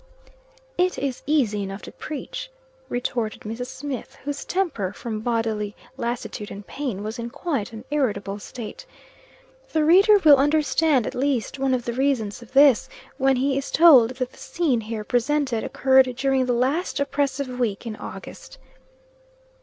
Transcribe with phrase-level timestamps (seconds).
[0.79, 2.49] "It is easy enough to preach,"
[2.89, 3.67] retorted Mrs.
[3.67, 8.87] Smith, whose temper, from bodily lassitude and pain, was in quite an irritable state.
[9.73, 13.69] The reader will understand at least one of the reasons of this, when he is
[13.69, 18.57] told that the scene here presented occurred during the last oppressive week in August.